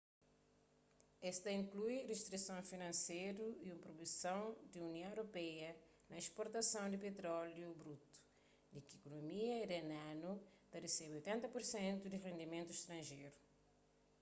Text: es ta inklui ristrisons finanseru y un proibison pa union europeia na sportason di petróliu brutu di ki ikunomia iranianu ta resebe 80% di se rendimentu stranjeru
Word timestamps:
es 1.29 1.37
ta 1.43 1.51
inklui 1.57 1.97
ristrisons 2.11 2.69
finanseru 2.73 3.45
y 3.65 3.67
un 3.73 3.81
proibison 3.83 4.43
pa 4.71 4.77
union 4.89 5.11
europeia 5.13 5.71
na 6.09 6.17
sportason 6.29 6.87
di 6.91 7.03
petróliu 7.05 7.69
brutu 7.81 8.15
di 8.73 8.79
ki 8.87 8.93
ikunomia 8.97 9.55
iranianu 9.65 10.31
ta 10.69 10.77
resebe 10.85 11.15
80% 11.19 12.05
di 12.11 12.17
se 12.19 12.27
rendimentu 12.29 12.71
stranjeru 12.75 13.37